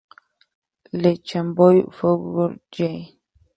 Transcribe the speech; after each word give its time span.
Le 0.93 1.11
Chambon-Feugerolles 1.23 2.57